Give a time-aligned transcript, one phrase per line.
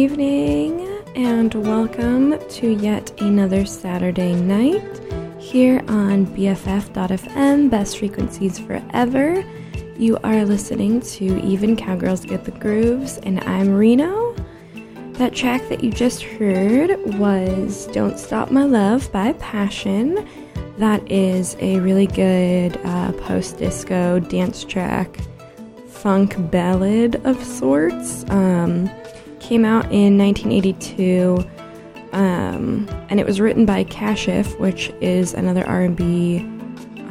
[0.00, 0.80] evening,
[1.14, 4.82] and welcome to yet another Saturday night
[5.38, 9.44] here on BFF.fm, best frequencies forever.
[9.98, 14.34] You are listening to Even Cowgirls Get the Grooves, and I'm Reno.
[15.18, 20.26] That track that you just heard was Don't Stop My Love by Passion.
[20.78, 25.14] That is a really good uh, post disco dance track,
[25.88, 28.24] funk ballad of sorts.
[28.30, 28.90] Um,
[29.50, 31.44] came out in 1982,
[32.12, 36.38] um, and it was written by Kashif, which is another R&B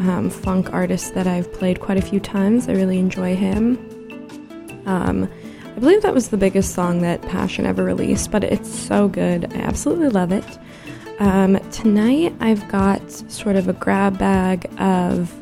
[0.07, 2.69] um, funk artist that I've played quite a few times.
[2.69, 3.77] I really enjoy him.
[4.85, 5.29] Um,
[5.65, 9.53] I believe that was the biggest song that Passion ever released, but it's so good.
[9.53, 10.45] I absolutely love it.
[11.19, 15.35] Um, tonight I've got sort of a grab bag of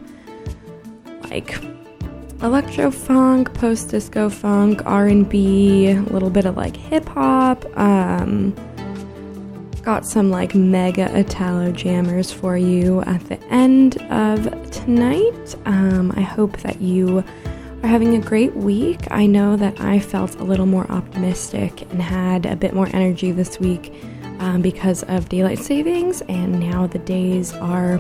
[1.29, 1.61] like
[2.42, 7.66] electro funk, post disco funk, R and B, a little bit of like hip hop.
[7.78, 8.56] Um,
[9.81, 15.56] got some like mega Italo jammers for you at the end of tonight.
[15.66, 17.24] Um, I hope that you
[17.84, 19.00] are having a great week.
[19.12, 23.31] I know that I felt a little more optimistic and had a bit more energy
[23.31, 23.94] this week
[24.40, 27.94] um, because of daylight savings, and now the days are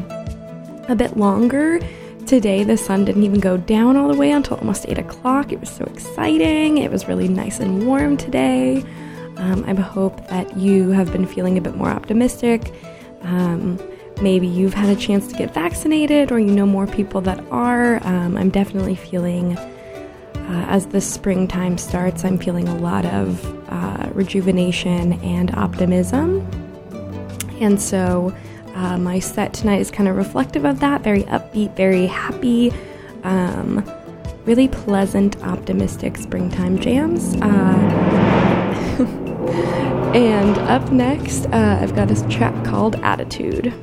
[0.89, 1.79] a bit longer.
[2.27, 5.53] Today, the sun didn't even go down all the way until almost 8 o'clock.
[5.53, 6.77] It was so exciting.
[6.77, 8.83] It was really nice and warm today.
[9.37, 12.73] Um, I hope that you have been feeling a bit more optimistic.
[13.21, 13.79] Um,
[14.21, 18.05] maybe you've had a chance to get vaccinated or you know more people that are.
[18.05, 24.09] Um, I'm definitely feeling, uh, as the springtime starts, I'm feeling a lot of uh,
[24.11, 26.45] rejuvenation and optimism.
[27.61, 28.35] And so
[28.77, 32.71] uh, my set tonight is kind of reflective of that very upbeat, very happy,
[33.23, 33.83] um,
[34.45, 37.35] really pleasant, optimistic springtime jams.
[37.41, 37.73] Uh,
[40.13, 43.73] and up next, uh, I've got this track called Attitude.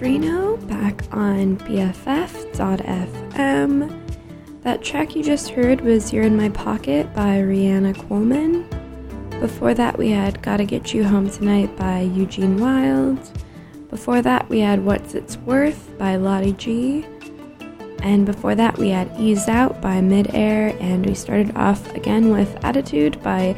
[0.00, 2.00] Reno back on BFF.fm.
[4.62, 8.66] That track you just heard was You're in My Pocket by Reanna Coleman.
[9.40, 13.30] Before that, we had Gotta Get You Home Tonight by Eugene Wilde.
[13.90, 17.04] Before that, we had What's It's Worth by Lotti G.
[18.02, 20.74] And before that, we had Ease Out by Mid Air.
[20.80, 23.54] And we started off again with Attitude by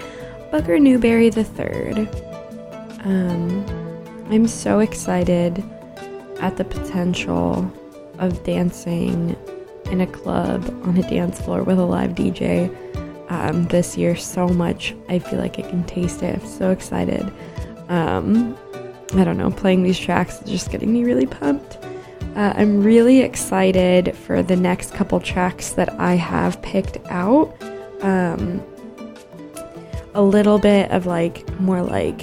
[0.51, 2.09] Booker Newberry III.
[3.05, 3.65] Um,
[4.29, 5.63] I'm so excited
[6.43, 7.73] at the potential
[8.19, 9.37] of dancing
[9.87, 12.71] in a club on a dance floor with a live DJ
[13.31, 14.95] um, this year so much.
[15.09, 16.35] I feel like I can taste it.
[16.35, 17.33] I'm so excited.
[17.89, 18.57] Um,
[19.15, 21.79] I don't know, playing these tracks is just getting me really pumped.
[22.35, 27.55] Uh, I'm really excited for the next couple tracks that I have picked out.
[28.03, 28.63] Um,
[30.15, 32.23] a little bit of like more like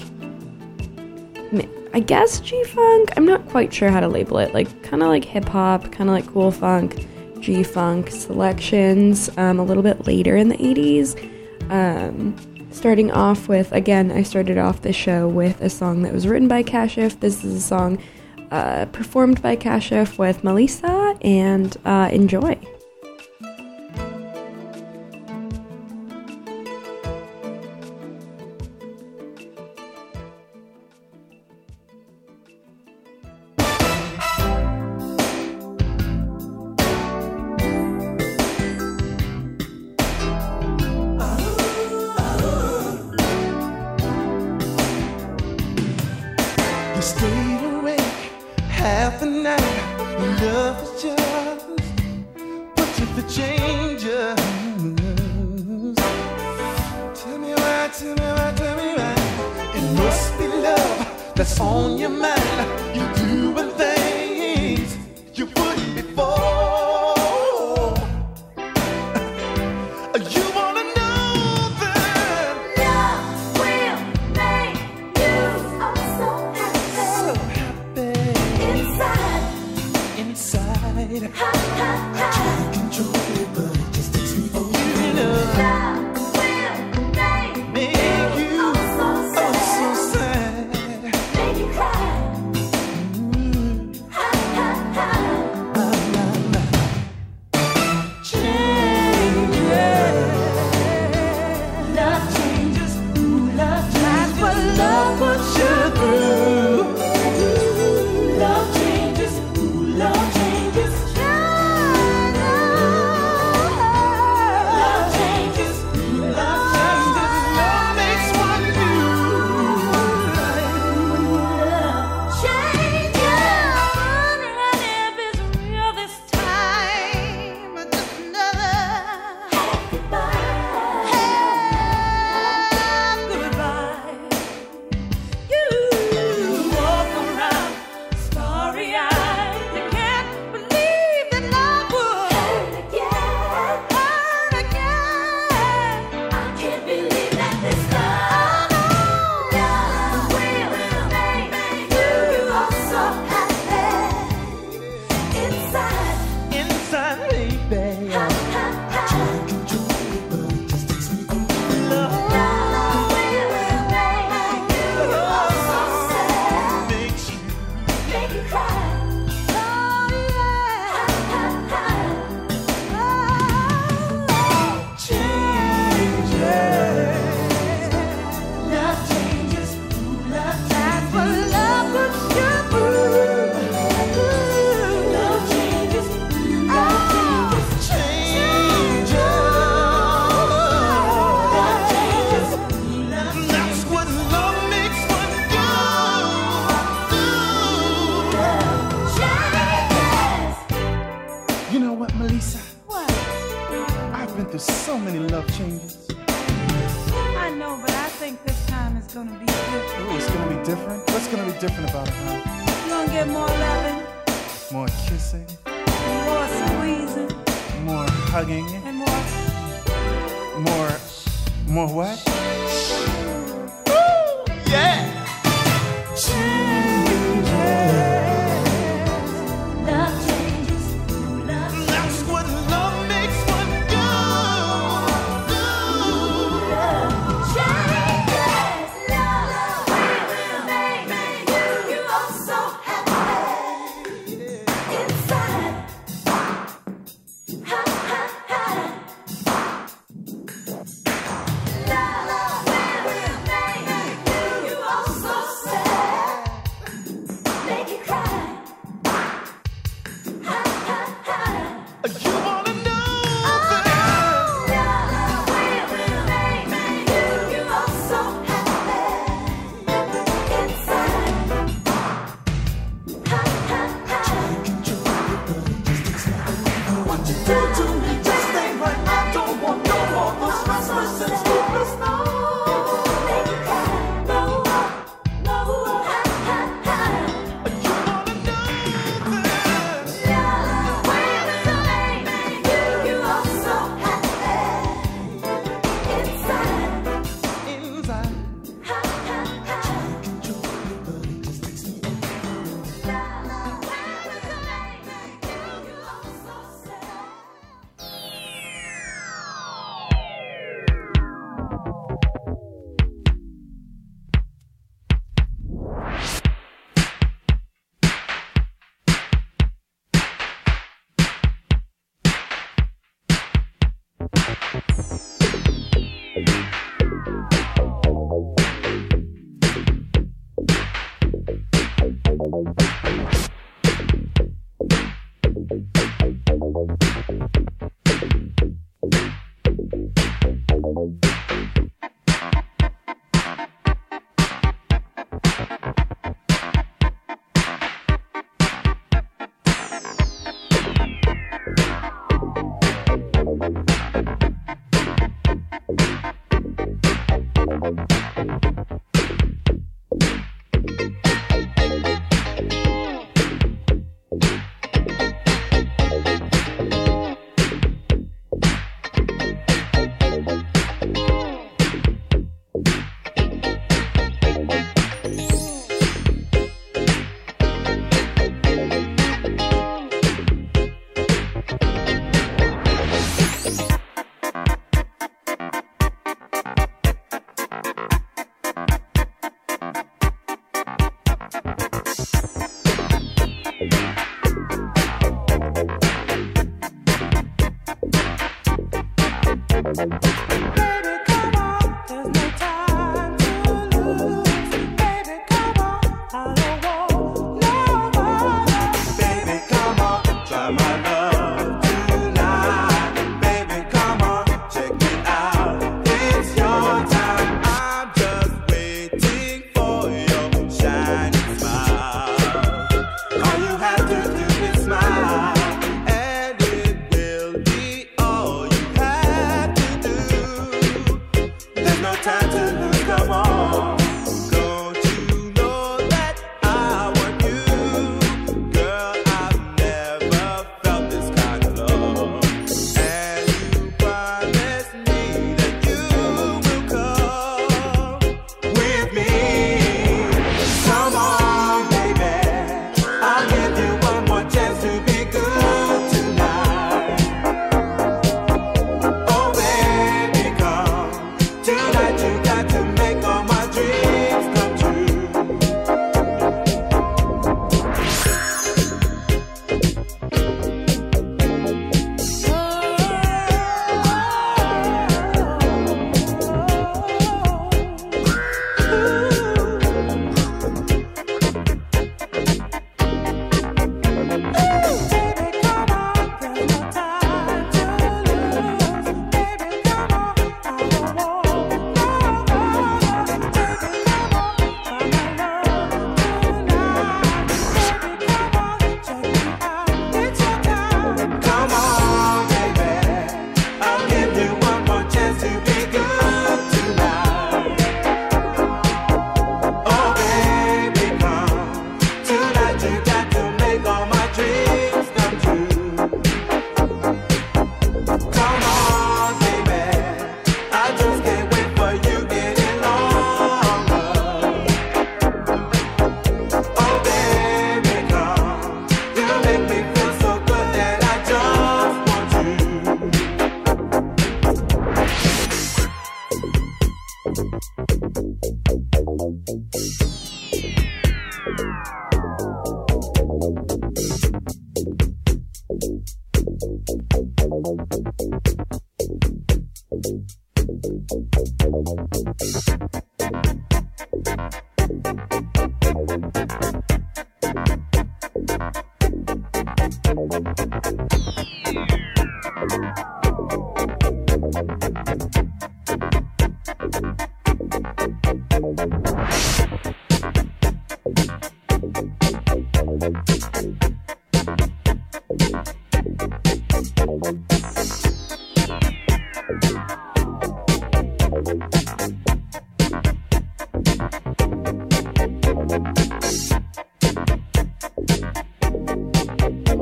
[2.00, 3.12] I guess G Funk.
[3.18, 4.54] I'm not quite sure how to label it.
[4.54, 7.06] Like, kind of like hip hop, kind of like cool funk,
[7.42, 11.20] G Funk selections um, a little bit later in the 80s.
[11.70, 12.38] Um,
[12.72, 16.48] starting off with, again, I started off the show with a song that was written
[16.48, 17.20] by Kashif.
[17.20, 18.02] This is a song
[18.50, 22.58] uh, performed by Kashif with Meli'sa, and uh, enjoy.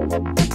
[0.07, 0.46] Bye.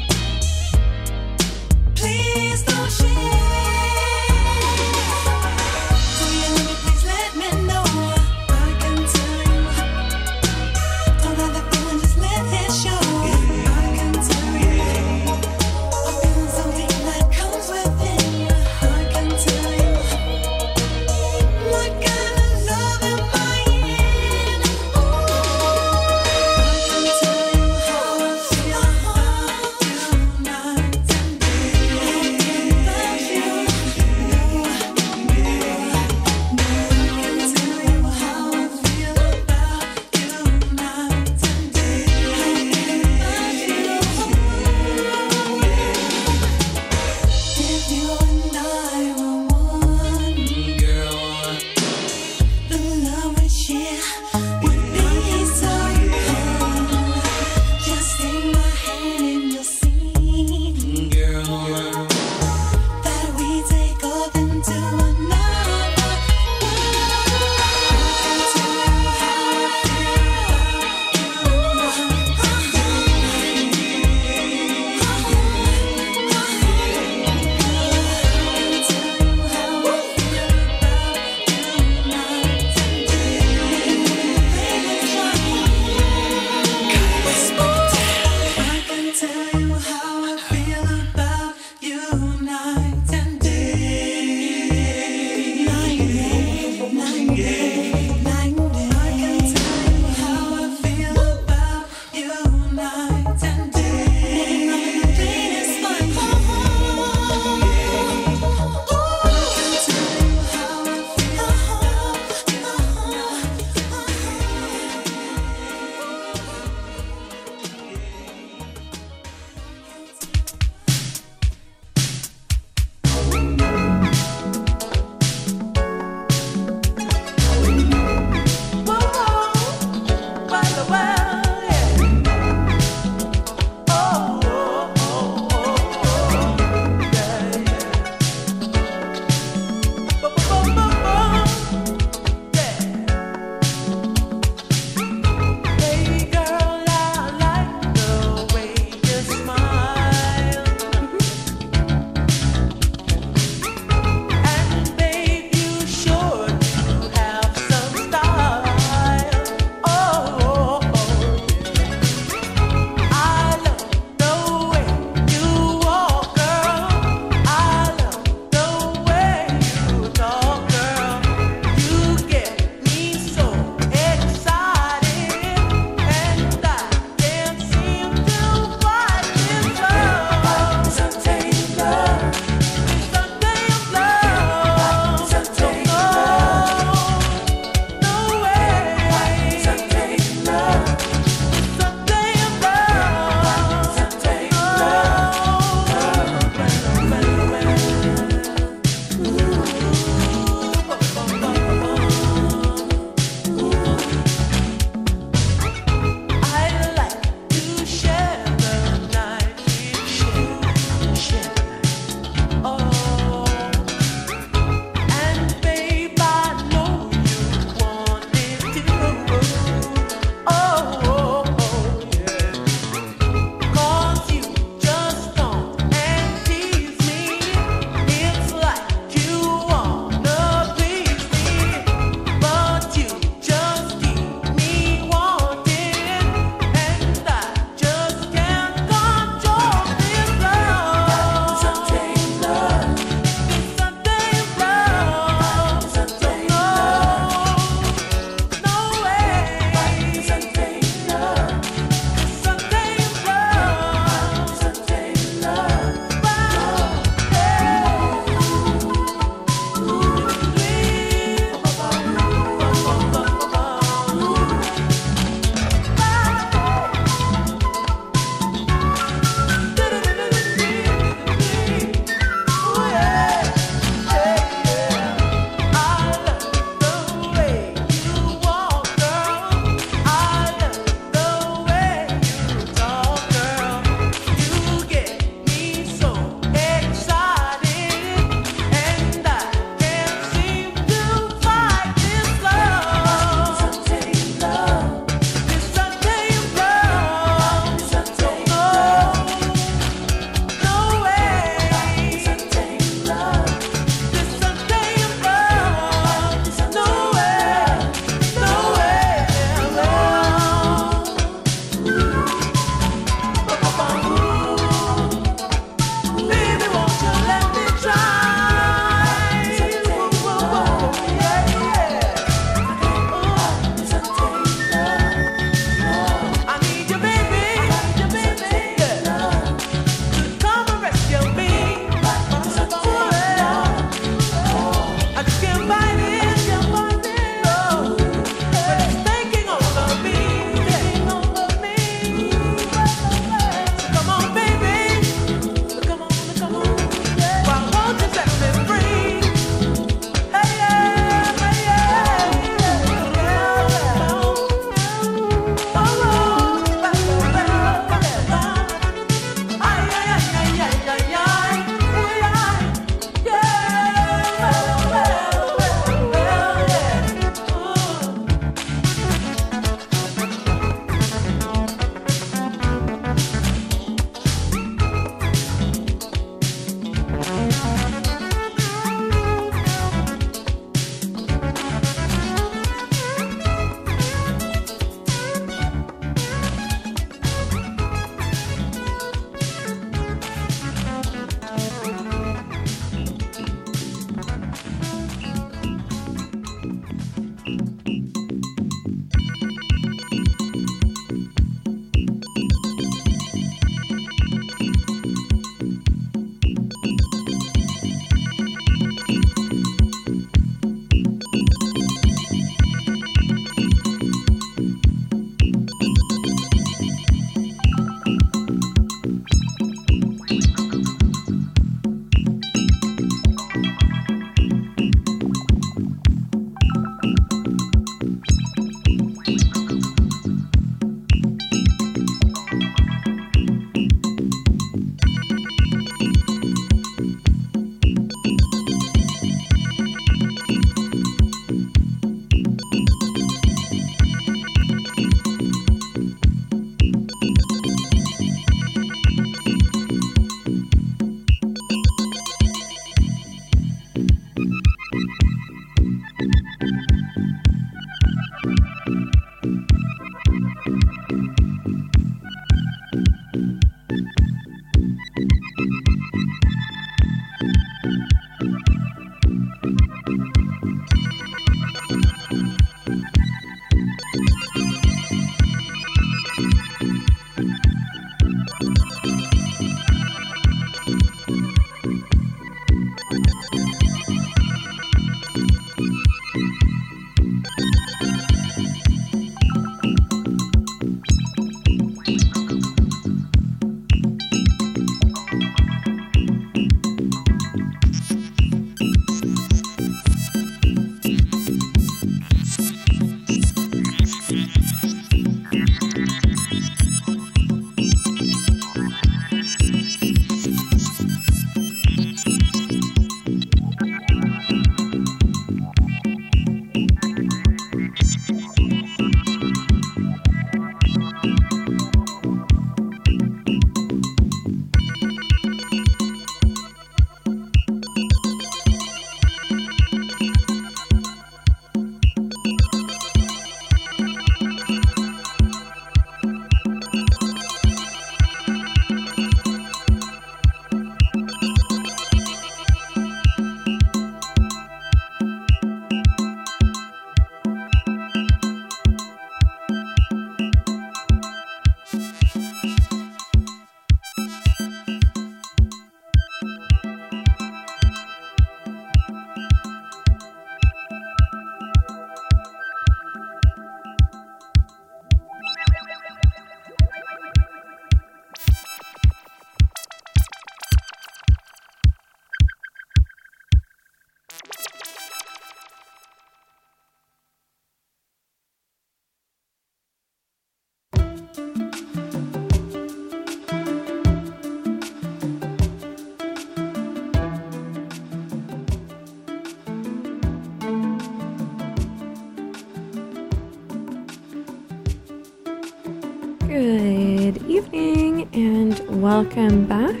[599.20, 600.00] Welcome back.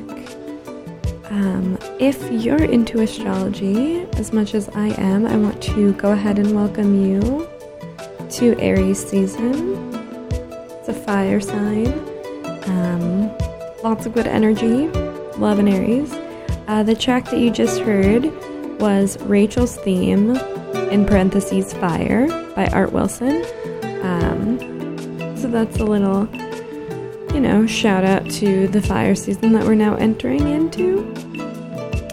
[1.30, 6.38] Um, if you're into astrology as much as I am, I want to go ahead
[6.38, 7.46] and welcome you
[8.30, 9.92] to Aries season.
[10.32, 11.88] It's a fire sign.
[12.64, 13.30] Um,
[13.84, 14.88] lots of good energy.
[15.36, 16.10] Love an Aries.
[16.66, 18.24] Uh, the track that you just heard
[18.80, 20.34] was Rachel's theme,
[20.90, 23.44] in parentheses, Fire, by Art Wilson.
[24.02, 26.26] Um, so that's a little,
[27.34, 31.00] you know, shout out to the fire season that we're now entering into.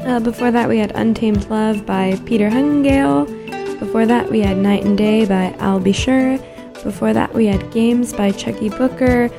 [0.06, 3.80] Uh, before that, we had Untamed Love by Peter Hunnigale.
[3.80, 6.38] Before that, we had Night and Day by Al B Sure.
[6.84, 9.30] Before that, we had Games by Chukii Booker.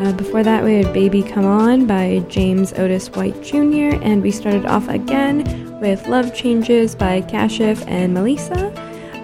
[0.00, 3.96] Uh, before that, we had Baby Come On by James Otis White Jr.
[4.02, 8.76] And we started off again with Love Changes by Kashif and Meli'sa.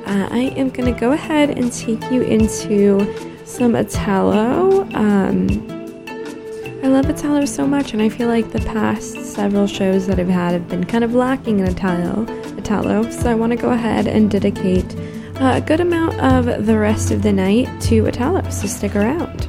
[0.07, 4.83] Uh, I am going to go ahead and take you into some Italo.
[4.95, 5.74] Um,
[6.85, 10.29] I love Italo so much, and I feel like the past several shows that I've
[10.29, 12.27] had have been kind of lacking in Italo.
[12.59, 14.95] Italo, so I want to go ahead and dedicate
[15.37, 18.47] a good amount of the rest of the night to Italo.
[18.51, 19.44] So stick around.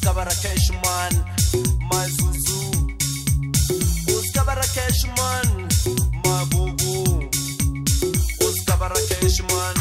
[0.00, 1.12] uskabara cash man.
[1.90, 2.60] Mazuzu
[4.18, 5.68] uskabara cash man.
[6.24, 7.28] Mabubu.
[8.48, 9.76] Uskabara cash man.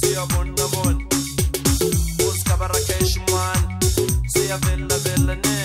[0.00, 1.04] Siyabona bona.
[2.28, 3.60] Uskabara cash man.
[4.32, 5.55] Siyavela vela ne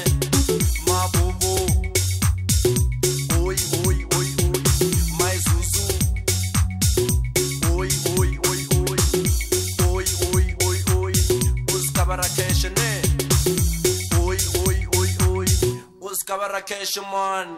[16.91, 17.57] Fisherman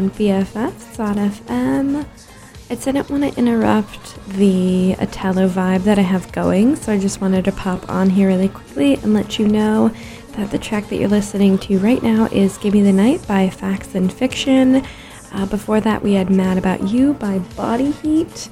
[0.00, 2.06] on FM.
[2.70, 7.20] I didn't want to interrupt the Italo vibe that I have going, so I just
[7.20, 9.90] wanted to pop on here really quickly and let you know
[10.32, 13.50] that the track that you're listening to right now is Give Me the Night by
[13.50, 14.86] Facts and Fiction.
[15.32, 18.48] Uh, before that, we had Mad About You by Body Heat.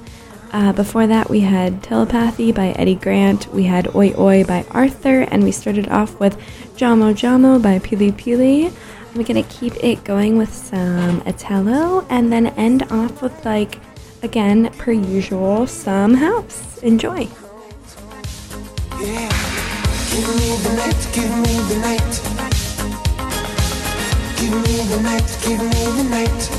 [0.51, 5.21] Uh, before that, we had Telepathy by Eddie Grant, we had Oi Oi by Arthur,
[5.21, 6.37] and we started off with
[6.75, 8.73] Jamo Jamo by Pili Pili.
[9.13, 13.79] I'm gonna keep it going with some Italo and then end off with, like,
[14.23, 16.79] again, per usual, some house.
[16.79, 17.27] Enjoy!
[18.99, 19.29] Yeah.
[20.09, 22.21] Give me the night, give me the night.
[24.39, 26.58] Give me the night, give me the night.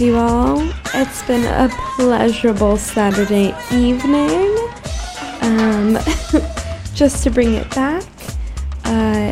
[0.00, 0.66] You all.
[0.94, 4.56] It's been a pleasurable Saturday evening.
[5.42, 5.98] Um,
[6.94, 8.02] just to bring it back,
[8.84, 9.30] uh,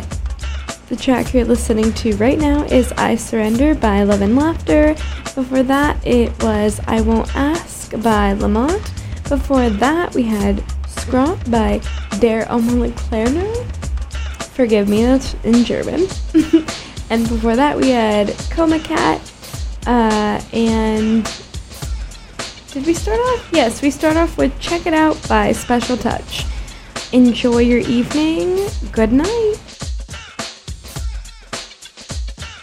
[0.89, 4.93] the track you're listening to right now is I Surrender by Love and Laughter.
[5.33, 8.93] Before that, it was I Won't Ask by Lamont.
[9.27, 11.79] Before that, we had Scrop by
[12.19, 13.55] Der Omeliklerner.
[14.53, 16.01] Forgive me, that's in German.
[17.09, 19.28] and before that, we had Coma Cat.
[20.59, 21.23] And
[22.71, 23.49] did we start off?
[23.53, 26.43] Yes, we start off with Check It Out by Special Touch.
[27.13, 28.67] Enjoy your evening.
[28.91, 29.38] Good night.